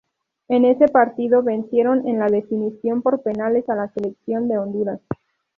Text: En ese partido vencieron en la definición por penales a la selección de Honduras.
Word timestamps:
En 0.47 0.65
ese 0.65 0.87
partido 0.87 1.43
vencieron 1.43 2.07
en 2.07 2.17
la 2.17 2.25
definición 2.25 3.03
por 3.03 3.21
penales 3.21 3.69
a 3.69 3.75
la 3.75 3.87
selección 3.89 4.47
de 4.47 4.57
Honduras. 4.57 4.99